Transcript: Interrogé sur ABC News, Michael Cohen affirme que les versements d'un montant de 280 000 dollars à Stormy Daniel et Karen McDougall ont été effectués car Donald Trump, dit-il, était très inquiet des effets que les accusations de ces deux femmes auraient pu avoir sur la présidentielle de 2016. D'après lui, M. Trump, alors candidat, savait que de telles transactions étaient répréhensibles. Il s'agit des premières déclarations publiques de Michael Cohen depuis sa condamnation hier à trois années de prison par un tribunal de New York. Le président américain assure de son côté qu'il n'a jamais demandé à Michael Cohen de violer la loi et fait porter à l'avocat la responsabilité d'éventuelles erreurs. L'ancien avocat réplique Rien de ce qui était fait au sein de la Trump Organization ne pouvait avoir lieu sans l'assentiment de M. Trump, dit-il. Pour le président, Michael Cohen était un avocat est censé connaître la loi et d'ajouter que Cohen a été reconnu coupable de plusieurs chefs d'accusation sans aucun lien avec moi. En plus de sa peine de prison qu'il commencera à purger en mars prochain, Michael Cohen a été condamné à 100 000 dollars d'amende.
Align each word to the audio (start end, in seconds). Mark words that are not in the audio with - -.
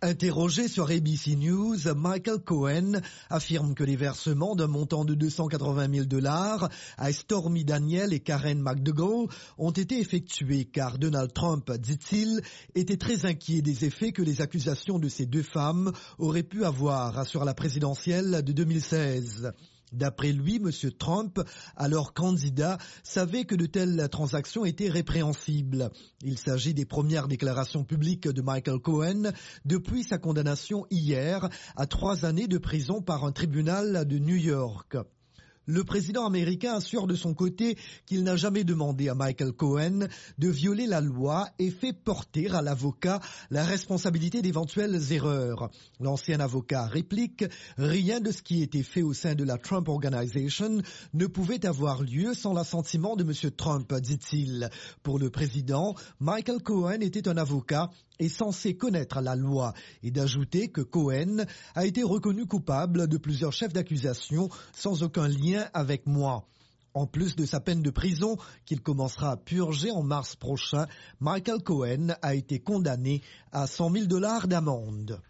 Interrogé 0.00 0.68
sur 0.68 0.90
ABC 0.92 1.34
News, 1.34 1.76
Michael 1.96 2.38
Cohen 2.38 3.00
affirme 3.30 3.74
que 3.74 3.82
les 3.82 3.96
versements 3.96 4.54
d'un 4.54 4.68
montant 4.68 5.04
de 5.04 5.14
280 5.14 5.92
000 5.92 6.04
dollars 6.06 6.68
à 6.98 7.12
Stormy 7.12 7.64
Daniel 7.64 8.12
et 8.12 8.20
Karen 8.20 8.60
McDougall 8.62 9.26
ont 9.58 9.72
été 9.72 9.98
effectués 9.98 10.66
car 10.66 10.98
Donald 10.98 11.32
Trump, 11.32 11.72
dit-il, 11.72 12.42
était 12.76 12.96
très 12.96 13.26
inquiet 13.26 13.60
des 13.60 13.86
effets 13.86 14.12
que 14.12 14.22
les 14.22 14.40
accusations 14.40 15.00
de 15.00 15.08
ces 15.08 15.26
deux 15.26 15.42
femmes 15.42 15.90
auraient 16.18 16.44
pu 16.44 16.64
avoir 16.64 17.26
sur 17.26 17.44
la 17.44 17.54
présidentielle 17.54 18.42
de 18.44 18.52
2016. 18.52 19.52
D'après 19.92 20.32
lui, 20.32 20.56
M. 20.56 20.70
Trump, 20.98 21.40
alors 21.76 22.12
candidat, 22.12 22.78
savait 23.02 23.44
que 23.44 23.54
de 23.54 23.66
telles 23.66 24.08
transactions 24.10 24.64
étaient 24.64 24.88
répréhensibles. 24.88 25.90
Il 26.22 26.38
s'agit 26.38 26.74
des 26.74 26.84
premières 26.84 27.28
déclarations 27.28 27.84
publiques 27.84 28.28
de 28.28 28.42
Michael 28.42 28.80
Cohen 28.80 29.32
depuis 29.64 30.02
sa 30.02 30.18
condamnation 30.18 30.86
hier 30.90 31.48
à 31.76 31.86
trois 31.86 32.24
années 32.24 32.48
de 32.48 32.58
prison 32.58 33.00
par 33.02 33.24
un 33.24 33.32
tribunal 33.32 34.06
de 34.06 34.18
New 34.18 34.36
York. 34.36 34.96
Le 35.70 35.84
président 35.84 36.24
américain 36.24 36.76
assure 36.76 37.06
de 37.06 37.14
son 37.14 37.34
côté 37.34 37.76
qu'il 38.06 38.24
n'a 38.24 38.36
jamais 38.36 38.64
demandé 38.64 39.10
à 39.10 39.14
Michael 39.14 39.52
Cohen 39.52 40.08
de 40.38 40.48
violer 40.48 40.86
la 40.86 41.02
loi 41.02 41.50
et 41.58 41.70
fait 41.70 41.92
porter 41.92 42.48
à 42.48 42.62
l'avocat 42.62 43.20
la 43.50 43.66
responsabilité 43.66 44.40
d'éventuelles 44.40 45.12
erreurs. 45.12 45.70
L'ancien 46.00 46.40
avocat 46.40 46.86
réplique 46.86 47.44
Rien 47.76 48.20
de 48.20 48.32
ce 48.32 48.40
qui 48.40 48.62
était 48.62 48.82
fait 48.82 49.02
au 49.02 49.12
sein 49.12 49.34
de 49.34 49.44
la 49.44 49.58
Trump 49.58 49.90
Organization 49.90 50.80
ne 51.12 51.26
pouvait 51.26 51.66
avoir 51.66 52.02
lieu 52.02 52.32
sans 52.32 52.54
l'assentiment 52.54 53.14
de 53.14 53.24
M. 53.24 53.50
Trump, 53.54 53.92
dit-il. 54.00 54.70
Pour 55.02 55.18
le 55.18 55.28
président, 55.28 55.94
Michael 56.18 56.62
Cohen 56.62 57.00
était 57.02 57.28
un 57.28 57.36
avocat 57.36 57.90
est 58.18 58.28
censé 58.28 58.76
connaître 58.76 59.20
la 59.20 59.36
loi 59.36 59.74
et 60.02 60.10
d'ajouter 60.10 60.68
que 60.68 60.80
Cohen 60.80 61.44
a 61.74 61.86
été 61.86 62.02
reconnu 62.02 62.46
coupable 62.46 63.08
de 63.08 63.18
plusieurs 63.18 63.52
chefs 63.52 63.72
d'accusation 63.72 64.48
sans 64.72 65.02
aucun 65.02 65.28
lien 65.28 65.68
avec 65.74 66.06
moi. 66.06 66.46
En 66.94 67.06
plus 67.06 67.36
de 67.36 67.46
sa 67.46 67.60
peine 67.60 67.82
de 67.82 67.90
prison 67.90 68.36
qu'il 68.64 68.80
commencera 68.80 69.32
à 69.32 69.36
purger 69.36 69.90
en 69.90 70.02
mars 70.02 70.34
prochain, 70.34 70.86
Michael 71.20 71.62
Cohen 71.62 72.16
a 72.22 72.34
été 72.34 72.58
condamné 72.58 73.22
à 73.52 73.66
100 73.66 73.92
000 73.92 74.06
dollars 74.06 74.48
d'amende. 74.48 75.20